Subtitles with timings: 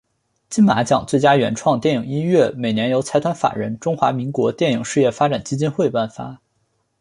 [0.49, 6.39] 金马奖最佳原创电影音乐每年由财团法人中华民国电影事业发展基金会颁发。